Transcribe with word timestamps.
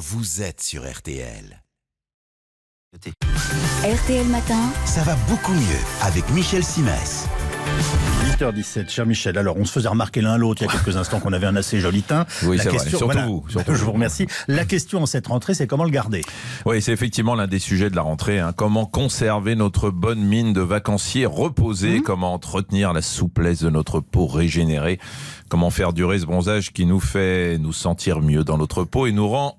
vous 0.00 0.40
êtes 0.40 0.62
sur 0.62 0.90
RTL. 0.90 1.62
RTL 3.84 4.26
Matin, 4.28 4.58
Ça 4.86 5.02
va 5.02 5.14
beaucoup 5.28 5.52
mieux 5.52 5.60
avec 6.02 6.28
Michel 6.30 6.64
Simès. 6.64 7.26
8h17, 8.38 8.88
cher 8.88 9.04
Michel. 9.06 9.36
Alors, 9.38 9.56
on 9.58 9.64
se 9.66 9.72
faisait 9.72 9.88
remarquer 9.88 10.22
l'un 10.22 10.36
l'autre 10.38 10.62
il 10.62 10.66
y 10.66 10.68
a 10.68 10.72
quelques 10.72 10.96
instants 10.96 11.20
qu'on 11.20 11.32
avait 11.34 11.46
un 11.46 11.54
assez 11.54 11.78
joli 11.80 12.02
teint. 12.02 12.24
Oui, 12.44 12.56
La 12.56 12.62
c'est 12.62 12.68
vrai. 12.70 12.78
question- 12.78 12.98
Surtout 12.98 13.12
voilà. 13.12 13.26
vous, 13.28 13.44
surtout 13.48 13.72
Je 13.74 13.78
vous 13.80 13.84
vous. 13.86 13.92
remercie. 13.92 14.26
La 14.48 14.64
question 14.64 15.02
en 15.02 15.06
cette 15.06 15.26
rentrée, 15.28 15.54
c'est 15.54 15.66
comment 15.66 15.84
le 15.84 15.90
garder? 15.90 16.22
Oui, 16.66 16.80
c'est 16.82 16.92
effectivement 16.92 17.34
l'un 17.34 17.46
des 17.46 17.58
sujets 17.60 17.90
de 17.90 17.96
la 17.96 18.02
rentrée. 18.02 18.40
hein. 18.40 18.52
Comment 18.56 18.86
conserver 18.86 19.54
notre 19.54 19.90
bonne 19.90 20.20
mine 20.22 20.52
de 20.54 20.60
vacancier 20.62 21.26
reposé 21.26 21.98
Mmh. 22.00 22.02
Comment 22.02 22.32
entretenir 22.34 22.92
la 22.94 23.02
souplesse 23.02 23.60
de 23.60 23.68
notre 23.70 24.00
peau 24.00 24.26
régénérée? 24.26 24.98
Comment 25.48 25.70
faire 25.70 25.92
durer 25.92 26.18
ce 26.18 26.26
bronzage 26.26 26.72
qui 26.72 26.86
nous 26.86 27.00
fait 27.00 27.56
nous 27.58 27.72
sentir 27.72 28.20
mieux 28.20 28.42
dans 28.44 28.58
notre 28.58 28.82
peau 28.84 29.06
et 29.06 29.12
nous 29.12 29.28
rend 29.28 29.58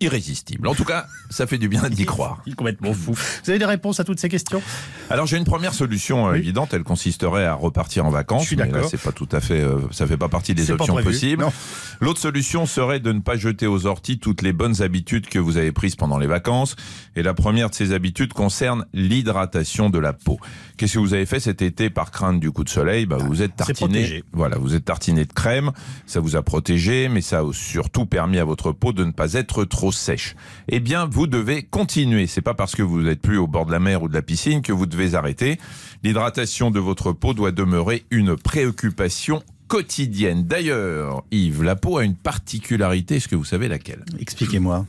irrésistibles 0.00 0.66
En 0.68 0.74
tout 0.74 0.84
cas, 0.84 1.06
ça 1.30 1.46
fait 1.46 1.58
du 1.58 1.68
bien 1.68 1.88
d'y 1.88 2.04
croire. 2.04 2.42
Il 2.46 2.52
est 2.52 2.56
complètement 2.56 2.92
fou. 2.92 3.12
Vous 3.12 3.50
avez 3.50 3.58
des 3.58 3.64
réponses 3.64 4.00
à 4.00 4.04
toutes 4.04 4.20
ces 4.20 4.28
questions? 4.28 4.62
Alors 5.10 5.26
j'ai 5.26 5.36
une 5.36 5.44
première 5.44 5.74
solution 5.74 6.28
euh, 6.28 6.32
Oui. 6.32 6.38
évidente, 6.38 6.74
elle 6.74 6.82
consisterait 6.82 7.46
à 7.46 7.54
repartir 7.54 8.04
en 8.06 8.10
vacances. 8.10 8.42
Je 8.42 8.48
suis 8.48 8.56
mais 8.56 8.70
là, 8.70 8.82
c'est 8.88 9.00
pas 9.00 9.12
tout 9.12 9.28
à 9.32 9.40
fait, 9.40 9.60
euh, 9.60 9.78
ça 9.90 10.06
fait 10.06 10.16
pas 10.16 10.28
partie 10.28 10.54
des 10.54 10.70
options 10.70 10.96
possibles. 11.02 11.46
L'autre 12.00 12.20
solution 12.20 12.66
serait 12.66 13.00
de 13.00 13.12
ne 13.12 13.20
pas 13.20 13.36
jeter 13.36 13.66
aux 13.66 13.86
orties 13.86 14.18
toutes 14.18 14.42
les 14.42 14.52
bonnes 14.52 14.82
habitudes 14.82 15.28
que 15.28 15.38
vous 15.38 15.56
avez 15.56 15.72
prises 15.72 15.96
pendant 15.96 16.18
les 16.18 16.26
vacances. 16.26 16.76
Et 17.14 17.22
la 17.22 17.34
première 17.34 17.70
de 17.70 17.74
ces 17.74 17.92
habitudes 17.92 18.32
concerne 18.32 18.84
l'hydratation 18.92 19.88
de 19.90 19.98
la 19.98 20.12
peau. 20.12 20.38
Qu'est-ce 20.76 20.94
que 20.94 20.98
vous 20.98 21.14
avez 21.14 21.26
fait 21.26 21.40
cet 21.40 21.62
été 21.62 21.88
par 21.88 22.10
crainte 22.10 22.38
du 22.38 22.50
coup 22.50 22.64
de 22.64 22.68
soleil? 22.68 23.06
Bah, 23.06 23.16
Vous 23.18 23.40
êtes 23.42 23.52
C'est 23.58 23.72
tartiné. 23.78 24.24
Voilà, 24.32 24.58
vous 24.58 24.74
êtes 24.74 24.84
tartiné 24.84 25.24
de 25.24 25.32
crème. 25.32 25.72
Ça 26.06 26.20
vous 26.20 26.36
a 26.36 26.42
protégé, 26.42 27.08
mais 27.08 27.22
ça 27.22 27.40
a 27.40 27.52
surtout 27.52 28.04
permis 28.06 28.38
à 28.38 28.44
votre 28.44 28.72
peau 28.72 28.92
de 28.92 29.04
ne 29.04 29.12
pas 29.12 29.32
être 29.34 29.64
trop 29.64 29.85
sèche. 29.92 30.34
Eh 30.68 30.80
bien, 30.80 31.06
vous 31.06 31.26
devez 31.26 31.62
continuer. 31.62 32.26
C'est 32.26 32.40
pas 32.42 32.54
parce 32.54 32.74
que 32.74 32.82
vous 32.82 33.02
n'êtes 33.02 33.20
plus 33.20 33.38
au 33.38 33.46
bord 33.46 33.66
de 33.66 33.72
la 33.72 33.78
mer 33.80 34.02
ou 34.02 34.08
de 34.08 34.14
la 34.14 34.22
piscine 34.22 34.62
que 34.62 34.72
vous 34.72 34.86
devez 34.86 35.14
arrêter. 35.14 35.58
L'hydratation 36.02 36.70
de 36.70 36.78
votre 36.80 37.12
peau 37.12 37.34
doit 37.34 37.52
demeurer 37.52 38.04
une 38.10 38.36
préoccupation 38.36 39.42
quotidienne. 39.68 40.44
D'ailleurs, 40.44 41.24
Yves, 41.30 41.62
la 41.62 41.76
peau 41.76 41.98
a 41.98 42.04
une 42.04 42.14
particularité, 42.16 43.16
est-ce 43.16 43.28
que 43.28 43.36
vous 43.36 43.44
savez 43.44 43.68
laquelle? 43.68 44.04
Expliquez-moi. 44.18 44.86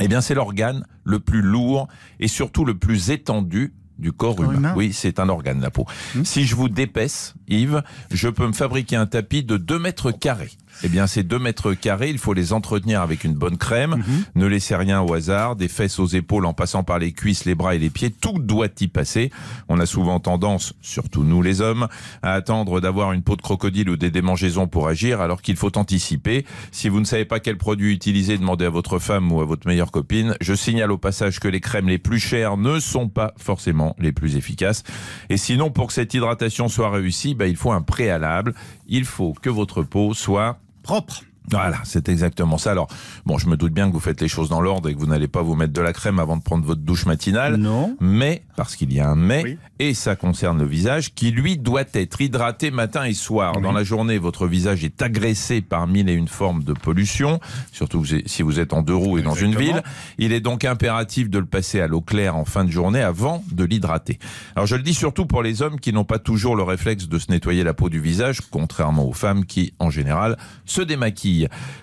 Eh 0.00 0.08
bien, 0.08 0.20
c'est 0.20 0.34
l'organe 0.34 0.84
le 1.04 1.20
plus 1.20 1.42
lourd 1.42 1.88
et 2.20 2.28
surtout 2.28 2.64
le 2.64 2.74
plus 2.74 3.10
étendu 3.10 3.72
du 3.98 4.10
corps 4.12 4.34
Corps 4.34 4.46
humain. 4.46 4.58
humain? 4.58 4.74
Oui, 4.76 4.92
c'est 4.92 5.20
un 5.20 5.28
organe, 5.28 5.60
la 5.60 5.70
peau. 5.70 5.86
Hmm. 6.16 6.24
Si 6.24 6.44
je 6.46 6.56
vous 6.56 6.68
dépaisse, 6.68 7.34
Yves, 7.48 7.82
je 8.10 8.28
peux 8.28 8.46
me 8.46 8.52
fabriquer 8.52 8.96
un 8.96 9.06
tapis 9.06 9.44
de 9.44 9.56
2 9.56 9.78
mètres 9.78 10.10
carrés. 10.10 10.50
Eh 10.82 10.88
bien, 10.88 11.06
ces 11.06 11.22
2 11.22 11.38
mètres 11.38 11.74
carrés, 11.74 12.10
il 12.10 12.18
faut 12.18 12.32
les 12.32 12.52
entretenir 12.52 13.00
avec 13.00 13.24
une 13.24 13.34
bonne 13.34 13.56
crème. 13.56 13.96
Mhm. 13.96 14.24
Ne 14.34 14.46
laissez 14.46 14.76
rien 14.76 15.00
au 15.00 15.12
hasard, 15.14 15.56
des 15.56 15.68
fesses 15.68 15.98
aux 15.98 16.06
épaules 16.06 16.46
en 16.46 16.52
passant 16.52 16.82
par 16.82 16.98
les 16.98 17.12
cuisses, 17.12 17.44
les 17.44 17.54
bras 17.54 17.74
et 17.74 17.78
les 17.78 17.90
pieds, 17.90 18.10
tout 18.10 18.38
doit 18.38 18.68
y 18.80 18.88
passer. 18.88 19.30
On 19.68 19.78
a 19.80 19.86
souvent 19.86 20.20
tendance, 20.20 20.74
surtout 20.80 21.24
nous 21.24 21.42
les 21.42 21.60
hommes, 21.60 21.88
à 22.22 22.32
attendre 22.32 22.80
d'avoir 22.80 23.12
une 23.12 23.22
peau 23.22 23.36
de 23.36 23.42
crocodile 23.42 23.90
ou 23.90 23.96
des 23.96 24.10
démangeaisons 24.10 24.66
pour 24.66 24.88
agir, 24.88 25.20
alors 25.20 25.42
qu'il 25.42 25.56
faut 25.56 25.76
anticiper. 25.78 26.44
Si 26.70 26.88
vous 26.88 27.00
ne 27.00 27.04
savez 27.04 27.24
pas 27.24 27.40
quel 27.40 27.56
produit 27.56 27.92
utiliser, 27.92 28.38
demandez 28.38 28.64
à 28.64 28.70
votre 28.70 28.98
femme 28.98 29.30
ou 29.32 29.40
à 29.40 29.44
votre 29.44 29.66
meilleure 29.66 29.90
copine. 29.90 30.36
Je 30.40 30.54
signale 30.54 30.92
au 30.92 30.98
passage 30.98 31.40
que 31.40 31.48
les 31.48 31.60
crèmes 31.60 31.88
les 31.88 31.98
plus 31.98 32.18
chères 32.18 32.56
ne 32.56 32.80
sont 32.80 33.08
pas 33.08 33.32
forcément 33.36 33.94
les 33.98 34.12
plus 34.12 34.36
efficaces. 34.36 34.82
Et 35.30 35.36
sinon, 35.36 35.70
pour 35.70 35.88
que 35.88 35.92
cette 35.92 36.14
hydratation 36.14 36.68
soit 36.68 36.90
réussie, 36.90 37.34
ben, 37.34 37.46
il 37.46 37.56
faut 37.56 37.72
un 37.72 37.82
préalable. 37.82 38.54
Il 38.86 39.04
faut 39.04 39.34
que 39.40 39.50
votre 39.50 39.82
peau 39.82 40.14
soit 40.14 40.58
Propre. 40.84 41.22
Voilà, 41.50 41.78
c'est 41.84 42.08
exactement 42.08 42.58
ça. 42.58 42.70
Alors, 42.70 42.88
bon, 43.26 43.38
je 43.38 43.48
me 43.48 43.56
doute 43.56 43.72
bien 43.72 43.88
que 43.88 43.92
vous 43.92 44.00
faites 44.00 44.20
les 44.20 44.28
choses 44.28 44.48
dans 44.48 44.60
l'ordre 44.60 44.88
et 44.88 44.94
que 44.94 44.98
vous 44.98 45.06
n'allez 45.06 45.28
pas 45.28 45.42
vous 45.42 45.54
mettre 45.54 45.72
de 45.72 45.80
la 45.80 45.92
crème 45.92 46.18
avant 46.18 46.36
de 46.36 46.42
prendre 46.42 46.64
votre 46.64 46.80
douche 46.80 47.06
matinale. 47.06 47.56
Non. 47.56 47.96
Mais, 48.00 48.42
parce 48.56 48.76
qu'il 48.76 48.92
y 48.92 49.00
a 49.00 49.10
un 49.10 49.14
mais, 49.14 49.42
Oui. 49.44 49.58
et 49.78 49.94
ça 49.94 50.16
concerne 50.16 50.58
le 50.58 50.64
visage, 50.66 51.14
qui 51.14 51.30
lui 51.30 51.58
doit 51.58 51.84
être 51.92 52.20
hydraté 52.20 52.70
matin 52.70 53.04
et 53.04 53.14
soir. 53.14 53.54
Oui. 53.56 53.62
Dans 53.62 53.72
la 53.72 53.84
journée, 53.84 54.18
votre 54.18 54.46
visage 54.46 54.84
est 54.84 55.02
agressé 55.02 55.60
par 55.60 55.86
mille 55.86 56.08
et 56.08 56.14
une 56.14 56.28
formes 56.28 56.64
de 56.64 56.72
pollution, 56.72 57.40
surtout 57.72 58.04
si 58.04 58.42
vous 58.42 58.58
êtes 58.58 58.72
en 58.72 58.82
deux 58.82 58.94
roues 58.94 59.18
et 59.18 59.22
dans 59.22 59.34
une 59.34 59.54
ville. 59.54 59.82
Il 60.18 60.32
est 60.32 60.40
donc 60.40 60.64
impératif 60.64 61.28
de 61.28 61.38
le 61.38 61.46
passer 61.46 61.80
à 61.80 61.86
l'eau 61.86 62.00
claire 62.00 62.36
en 62.36 62.44
fin 62.44 62.64
de 62.64 62.70
journée 62.70 63.02
avant 63.02 63.44
de 63.52 63.64
l'hydrater. 63.64 64.18
Alors 64.56 64.66
je 64.66 64.76
le 64.76 64.82
dis 64.82 64.94
surtout 64.94 65.26
pour 65.26 65.42
les 65.42 65.62
hommes 65.62 65.78
qui 65.78 65.92
n'ont 65.92 66.04
pas 66.04 66.18
toujours 66.18 66.56
le 66.56 66.62
réflexe 66.62 67.08
de 67.08 67.18
se 67.18 67.30
nettoyer 67.30 67.64
la 67.64 67.74
peau 67.74 67.88
du 67.90 68.00
visage, 68.00 68.40
contrairement 68.50 69.06
aux 69.06 69.12
femmes 69.12 69.44
qui, 69.44 69.74
en 69.78 69.90
général, 69.90 70.38
se 70.64 70.80
démaquillent. 70.80 71.33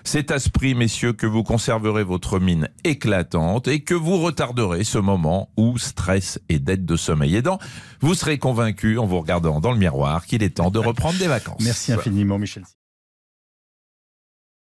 C'est 0.04 0.30
à 0.30 0.38
ce 0.38 0.48
prix, 0.50 0.74
messieurs, 0.74 1.12
que 1.12 1.26
vous 1.26 1.42
conserverez 1.42 2.04
votre 2.04 2.38
mine 2.38 2.68
éclatante 2.84 3.68
et 3.68 3.80
que 3.80 3.94
vous 3.94 4.18
retarderez 4.18 4.84
ce 4.84 4.98
moment 4.98 5.50
où 5.56 5.78
stress 5.78 6.40
et 6.48 6.58
dette 6.58 6.84
de 6.84 6.96
sommeil 6.96 7.36
aidant, 7.36 7.58
vous 8.00 8.14
serez 8.14 8.38
convaincu 8.38 8.98
en 8.98 9.06
vous 9.06 9.20
regardant 9.20 9.60
dans 9.60 9.72
le 9.72 9.78
miroir 9.78 10.26
qu'il 10.26 10.42
est 10.42 10.56
temps 10.56 10.70
de 10.70 10.78
reprendre 10.78 11.18
des 11.18 11.28
vacances. 11.28 11.62
Merci 11.62 11.92
infiniment, 11.92 12.38
Michel. 12.38 12.64